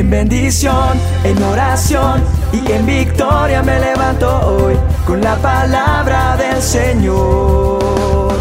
En 0.00 0.08
bendición, 0.08 0.98
en 1.24 1.42
oración 1.42 2.22
y 2.54 2.72
en 2.72 2.86
victoria 2.86 3.62
me 3.62 3.78
levanto 3.78 4.34
hoy 4.46 4.74
con 5.06 5.20
la 5.20 5.36
palabra 5.36 6.38
del 6.38 6.62
Señor. 6.62 8.32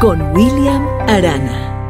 Con 0.00 0.20
William 0.36 0.84
Arana. 1.06 1.86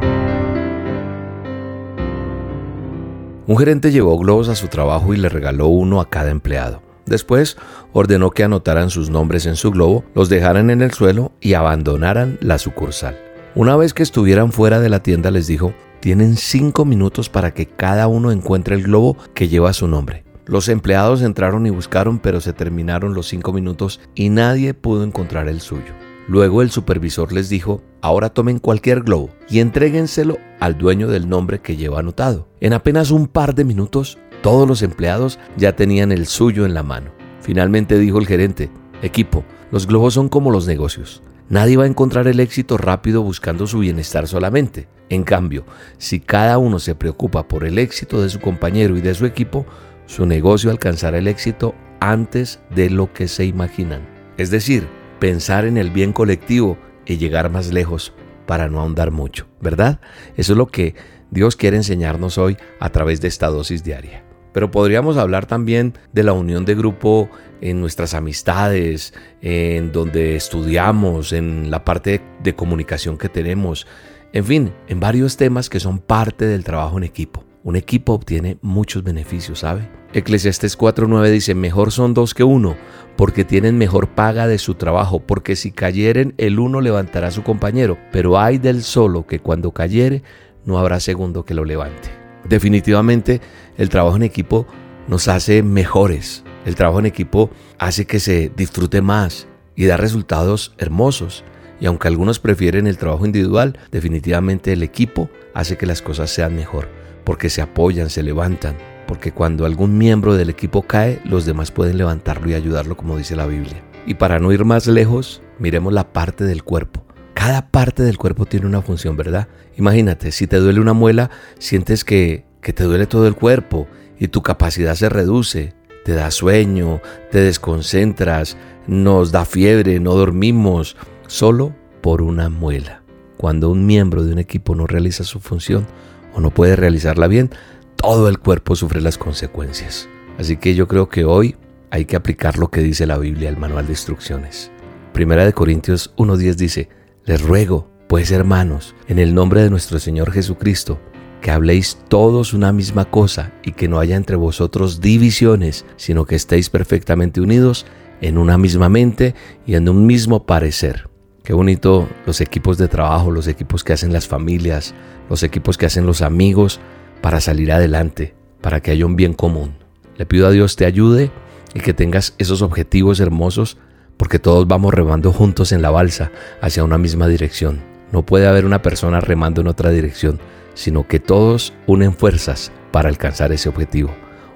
Un 3.47 3.57
gerente 3.57 3.91
llevó 3.91 4.19
globos 4.19 4.49
a 4.49 4.55
su 4.55 4.67
trabajo 4.67 5.15
y 5.15 5.17
le 5.17 5.29
regaló 5.29 5.65
uno 5.65 5.99
a 5.99 6.11
cada 6.11 6.29
empleado. 6.29 6.83
Después 7.07 7.57
ordenó 7.91 8.29
que 8.29 8.43
anotaran 8.43 8.91
sus 8.91 9.09
nombres 9.09 9.47
en 9.47 9.55
su 9.55 9.71
globo, 9.71 10.03
los 10.13 10.29
dejaran 10.29 10.69
en 10.69 10.83
el 10.83 10.91
suelo 10.91 11.31
y 11.41 11.55
abandonaran 11.55 12.37
la 12.39 12.59
sucursal. 12.59 13.17
Una 13.55 13.77
vez 13.77 13.93
que 13.93 14.03
estuvieran 14.03 14.51
fuera 14.51 14.81
de 14.81 14.89
la 14.89 15.01
tienda 15.01 15.31
les 15.31 15.47
dijo, 15.47 15.73
tienen 16.01 16.35
cinco 16.35 16.83
minutos 16.83 17.29
para 17.29 17.53
que 17.53 17.67
cada 17.67 18.09
uno 18.09 18.33
encuentre 18.33 18.75
el 18.75 18.83
globo 18.83 19.15
que 19.33 19.47
lleva 19.47 19.71
su 19.71 19.87
nombre. 19.87 20.25
Los 20.45 20.67
empleados 20.67 21.21
entraron 21.21 21.65
y 21.65 21.69
buscaron, 21.69 22.19
pero 22.19 22.41
se 22.41 22.51
terminaron 22.51 23.13
los 23.13 23.29
cinco 23.29 23.53
minutos 23.53 24.01
y 24.13 24.27
nadie 24.27 24.73
pudo 24.73 25.05
encontrar 25.05 25.47
el 25.47 25.61
suyo. 25.61 25.93
Luego 26.27 26.61
el 26.61 26.69
supervisor 26.69 27.31
les 27.31 27.47
dijo, 27.47 27.81
ahora 28.01 28.29
tomen 28.29 28.59
cualquier 28.59 29.03
globo 29.03 29.29
y 29.47 29.59
entréguenselo 29.59 30.37
al 30.59 30.77
dueño 30.77 31.07
del 31.07 31.29
nombre 31.29 31.61
que 31.61 31.77
lleva 31.77 31.99
anotado. 31.99 32.49
En 32.59 32.73
apenas 32.73 33.09
un 33.09 33.25
par 33.25 33.55
de 33.55 33.63
minutos, 33.63 34.17
todos 34.43 34.67
los 34.67 34.81
empleados 34.81 35.39
ya 35.55 35.77
tenían 35.77 36.11
el 36.11 36.25
suyo 36.25 36.65
en 36.65 36.73
la 36.73 36.83
mano. 36.83 37.11
Finalmente 37.39 37.97
dijo 37.99 38.17
el 38.19 38.27
gerente, 38.27 38.69
equipo, 39.01 39.45
los 39.71 39.87
globos 39.87 40.13
son 40.13 40.27
como 40.27 40.51
los 40.51 40.67
negocios. 40.67 41.23
Nadie 41.47 41.77
va 41.77 41.83
a 41.83 41.87
encontrar 41.87 42.27
el 42.27 42.39
éxito 42.39 42.77
rápido 42.77 43.21
buscando 43.21 43.67
su 43.67 43.79
bienestar 43.79 44.27
solamente. 44.27 44.87
En 45.09 45.23
cambio, 45.23 45.63
si 45.99 46.19
cada 46.19 46.57
uno 46.57 46.79
se 46.79 46.95
preocupa 46.95 47.47
por 47.47 47.65
el 47.65 47.77
éxito 47.77 48.21
de 48.21 48.29
su 48.29 48.39
compañero 48.39 48.97
y 48.97 49.01
de 49.01 49.13
su 49.13 49.27
equipo, 49.27 49.65
su 50.07 50.25
negocio 50.25 50.71
alcanzará 50.71 51.19
el 51.19 51.27
éxito 51.27 51.75
antes 51.99 52.59
de 52.73 52.89
lo 52.89 53.13
que 53.13 53.27
se 53.27 53.45
imaginan. 53.45 54.01
Es 54.37 54.49
decir, 54.49 54.87
pensar 55.19 55.65
en 55.65 55.77
el 55.77 55.91
bien 55.91 56.13
colectivo 56.13 56.79
y 57.05 57.17
llegar 57.17 57.51
más 57.51 57.71
lejos 57.71 58.13
para 58.47 58.67
no 58.67 58.79
ahondar 58.79 59.11
mucho, 59.11 59.47
¿verdad? 59.61 59.99
Eso 60.37 60.53
es 60.53 60.57
lo 60.57 60.67
que 60.67 60.95
Dios 61.29 61.55
quiere 61.55 61.77
enseñarnos 61.77 62.39
hoy 62.39 62.57
a 62.79 62.89
través 62.89 63.21
de 63.21 63.27
esta 63.27 63.47
dosis 63.47 63.83
diaria. 63.83 64.24
Pero 64.55 64.71
podríamos 64.71 65.17
hablar 65.17 65.47
también 65.47 65.95
de 66.13 66.23
la 66.23 66.31
unión 66.31 66.63
de 66.63 66.75
grupo 66.75 67.29
en 67.59 67.81
nuestras 67.81 68.13
amistades, 68.13 69.13
en 69.41 69.91
donde 69.91 70.37
estudiamos, 70.37 71.33
en 71.33 71.69
la 71.69 71.83
parte 71.83 72.21
de 72.41 72.55
comunicación 72.55 73.17
que 73.17 73.27
tenemos, 73.27 73.85
en 74.31 74.45
fin, 74.45 74.73
en 74.87 75.01
varios 75.01 75.35
temas 75.35 75.69
que 75.69 75.81
son 75.81 75.99
parte 75.99 76.45
del 76.45 76.63
trabajo 76.63 76.97
en 76.97 77.03
equipo. 77.03 77.43
Un 77.65 77.75
equipo 77.75 78.13
obtiene 78.13 78.57
muchos 78.61 79.03
beneficios, 79.03 79.59
¿sabe? 79.59 79.89
Eclesiastes 80.13 80.79
4.9 80.79 81.29
dice, 81.31 81.53
mejor 81.53 81.91
son 81.91 82.13
dos 82.13 82.33
que 82.33 82.45
uno, 82.45 82.77
porque 83.17 83.43
tienen 83.43 83.77
mejor 83.77 84.07
paga 84.07 84.47
de 84.47 84.57
su 84.57 84.75
trabajo, 84.75 85.19
porque 85.19 85.57
si 85.57 85.73
cayeren, 85.73 86.33
el 86.37 86.59
uno 86.59 86.79
levantará 86.79 87.27
a 87.27 87.31
su 87.31 87.43
compañero, 87.43 87.97
pero 88.13 88.39
hay 88.39 88.57
del 88.57 88.83
solo 88.83 89.27
que 89.27 89.39
cuando 89.39 89.71
cayere, 89.71 90.23
no 90.63 90.77
habrá 90.79 91.01
segundo 91.01 91.43
que 91.43 91.55
lo 91.55 91.65
levante. 91.65 92.24
Definitivamente 92.47 93.41
el 93.77 93.89
trabajo 93.89 94.15
en 94.15 94.23
equipo 94.23 94.67
nos 95.07 95.27
hace 95.27 95.63
mejores. 95.63 96.43
El 96.65 96.75
trabajo 96.75 96.99
en 96.99 97.05
equipo 97.05 97.49
hace 97.77 98.05
que 98.05 98.19
se 98.19 98.51
disfrute 98.55 99.01
más 99.01 99.47
y 99.75 99.85
da 99.85 99.97
resultados 99.97 100.73
hermosos. 100.77 101.43
Y 101.79 101.87
aunque 101.87 102.07
algunos 102.07 102.39
prefieren 102.39 102.87
el 102.87 102.97
trabajo 102.97 103.25
individual, 103.25 103.77
definitivamente 103.91 104.73
el 104.73 104.83
equipo 104.83 105.29
hace 105.53 105.77
que 105.77 105.85
las 105.85 106.01
cosas 106.01 106.29
sean 106.29 106.55
mejor, 106.55 106.87
porque 107.23 107.49
se 107.49 107.61
apoyan, 107.61 108.09
se 108.09 108.23
levantan, 108.23 108.77
porque 109.07 109.31
cuando 109.31 109.65
algún 109.65 109.97
miembro 109.97 110.35
del 110.35 110.49
equipo 110.49 110.83
cae, 110.83 111.19
los 111.25 111.45
demás 111.45 111.71
pueden 111.71 111.97
levantarlo 111.97 112.49
y 112.49 112.53
ayudarlo 112.53 112.95
como 112.95 113.17
dice 113.17 113.35
la 113.35 113.45
Biblia. 113.45 113.83
Y 114.07 114.13
para 114.15 114.39
no 114.39 114.51
ir 114.51 114.63
más 114.63 114.87
lejos, 114.87 115.41
miremos 115.59 115.91
la 115.91 116.13
parte 116.13 116.45
del 116.45 116.63
cuerpo. 116.63 117.03
Cada 117.45 117.67
parte 117.67 118.01
del 118.01 118.17
cuerpo 118.17 118.47
tiene 118.47 118.65
una 118.65 118.81
función, 118.81 119.15
¿verdad? 119.15 119.47
Imagínate, 119.77 120.31
si 120.31 120.47
te 120.47 120.57
duele 120.57 120.79
una 120.79 120.93
muela, 120.93 121.29
sientes 121.59 122.03
que, 122.03 122.43
que 122.59 122.73
te 122.73 122.85
duele 122.85 123.05
todo 123.05 123.27
el 123.27 123.35
cuerpo 123.35 123.85
y 124.17 124.29
tu 124.29 124.41
capacidad 124.41 124.95
se 124.95 125.09
reduce, 125.09 125.75
te 126.05 126.13
da 126.13 126.31
sueño, 126.31 127.01
te 127.29 127.41
desconcentras, 127.41 128.57
nos 128.87 129.31
da 129.31 129.45
fiebre, 129.45 129.99
no 129.99 130.15
dormimos, 130.15 130.97
solo 131.27 131.75
por 132.01 132.23
una 132.23 132.49
muela. 132.49 133.03
Cuando 133.37 133.69
un 133.69 133.85
miembro 133.85 134.23
de 134.23 134.33
un 134.33 134.39
equipo 134.39 134.73
no 134.73 134.87
realiza 134.87 135.23
su 135.23 135.39
función 135.39 135.85
o 136.33 136.41
no 136.41 136.49
puede 136.49 136.75
realizarla 136.75 137.27
bien, 137.27 137.51
todo 137.95 138.27
el 138.27 138.39
cuerpo 138.39 138.75
sufre 138.75 139.01
las 139.01 139.19
consecuencias. 139.19 140.09
Así 140.39 140.57
que 140.57 140.73
yo 140.73 140.87
creo 140.87 141.09
que 141.09 141.25
hoy 141.25 141.57
hay 141.91 142.05
que 142.05 142.15
aplicar 142.15 142.57
lo 142.57 142.71
que 142.71 142.81
dice 142.81 143.05
la 143.05 143.19
Biblia, 143.19 143.49
el 143.49 143.57
manual 143.57 143.85
de 143.85 143.93
instrucciones. 143.93 144.71
Primera 145.13 145.45
de 145.45 145.53
Corintios 145.53 146.11
1.10 146.17 146.55
dice, 146.55 146.89
les 147.25 147.41
ruego, 147.41 147.89
pues 148.07 148.31
hermanos, 148.31 148.95
en 149.07 149.17
el 149.17 149.33
nombre 149.33 149.63
de 149.63 149.71
nuestro 149.71 149.97
Señor 149.97 150.31
Jesucristo, 150.31 150.99
que 151.41 151.49
habléis 151.49 151.97
todos 152.07 152.53
una 152.53 152.71
misma 152.71 153.05
cosa 153.05 153.51
y 153.63 153.71
que 153.71 153.87
no 153.87 153.99
haya 153.99 154.15
entre 154.15 154.35
vosotros 154.35 155.01
divisiones, 155.01 155.85
sino 155.95 156.25
que 156.25 156.35
estéis 156.35 156.69
perfectamente 156.69 157.41
unidos 157.41 157.85
en 158.21 158.37
una 158.37 158.57
misma 158.57 158.89
mente 158.89 159.33
y 159.65 159.75
en 159.75 159.89
un 159.89 160.05
mismo 160.05 160.45
parecer. 160.45 161.09
Qué 161.43 161.53
bonito 161.53 162.07
los 162.25 162.41
equipos 162.41 162.77
de 162.77 162.87
trabajo, 162.87 163.31
los 163.31 163.47
equipos 163.47 163.83
que 163.83 163.93
hacen 163.93 164.13
las 164.13 164.27
familias, 164.27 164.93
los 165.29 165.43
equipos 165.43 165.77
que 165.77 165.85
hacen 165.87 166.05
los 166.05 166.21
amigos 166.21 166.79
para 167.21 167.41
salir 167.41 167.71
adelante, 167.71 168.35
para 168.61 168.81
que 168.81 168.91
haya 168.91 169.05
un 169.05 169.15
bien 169.15 169.33
común. 169.33 169.77
Le 170.17 170.25
pido 170.25 170.47
a 170.47 170.51
Dios 170.51 170.75
te 170.75 170.85
ayude 170.85 171.31
y 171.73 171.79
que 171.79 171.93
tengas 171.93 172.35
esos 172.37 172.61
objetivos 172.61 173.19
hermosos 173.19 173.77
porque 174.17 174.39
todos 174.39 174.67
vamos 174.67 174.93
remando 174.93 175.31
juntos 175.31 175.71
en 175.71 175.81
la 175.81 175.91
balsa 175.91 176.31
hacia 176.61 176.83
una 176.83 176.97
misma 176.97 177.27
dirección. 177.27 177.81
No 178.11 178.25
puede 178.25 178.47
haber 178.47 178.65
una 178.65 178.81
persona 178.81 179.19
remando 179.19 179.61
en 179.61 179.67
otra 179.67 179.89
dirección, 179.89 180.39
sino 180.73 181.07
que 181.07 181.19
todos 181.19 181.73
unen 181.87 182.13
fuerzas 182.13 182.71
para 182.91 183.09
alcanzar 183.09 183.51
ese 183.51 183.69
objetivo. 183.69 184.11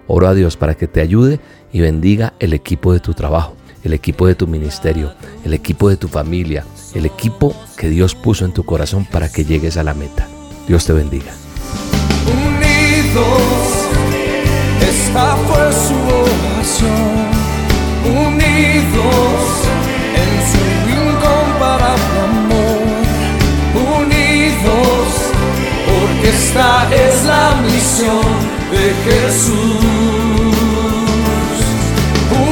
Oro 0.07 0.27
a 0.27 0.33
Dios 0.33 0.57
para 0.57 0.75
que 0.75 0.87
te 0.87 1.01
ayude 1.01 1.39
y 1.71 1.81
bendiga 1.81 2.33
el 2.39 2.53
equipo 2.53 2.93
de 2.93 2.99
tu 2.99 3.13
trabajo, 3.13 3.55
el 3.83 3.93
equipo 3.93 4.27
de 4.27 4.35
tu 4.35 4.47
ministerio, 4.47 5.13
el 5.43 5.53
equipo 5.53 5.89
de 5.89 5.97
tu 5.97 6.07
familia, 6.07 6.65
el 6.93 7.05
equipo 7.05 7.55
que 7.77 7.89
Dios 7.89 8.15
puso 8.15 8.45
en 8.45 8.53
tu 8.53 8.63
corazón 8.63 9.05
para 9.05 9.29
que 9.29 9.45
llegues 9.45 9.77
a 9.77 9.83
la 9.83 9.93
meta. 9.93 10.27
Dios 10.67 10.85
te 10.85 10.93
bendiga. 10.93 11.31
Unidos, 12.25 13.25
esta 14.81 15.35
fue 15.35 15.73
su 15.73 15.95
oración. 15.95 17.29
Unidos 18.27 19.38
de 27.99 28.93
Jesús. 29.03 29.55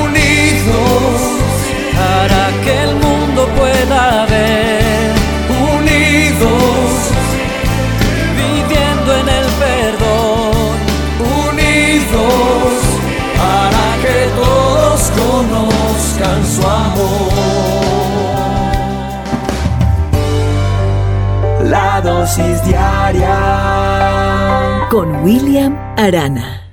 Unidos 0.02 1.22
para 1.96 2.44
que 2.64 2.74
el 2.84 2.96
mundo 2.96 3.48
pueda 3.56 4.26
ver. 4.26 5.14
Unidos 5.74 6.92
viviendo 8.36 9.10
en 9.22 9.30
el 9.40 9.46
perdón. 9.64 10.76
Unidos 11.48 12.74
para 13.42 13.86
que 14.04 14.18
todos 14.36 15.00
conozcan 15.22 16.40
su 16.46 16.62
amor. 16.68 17.32
La 21.64 22.02
dosis 22.02 22.58
diaria 22.66 24.17
con 24.90 25.24
William 25.24 25.76
Arana. 25.98 26.67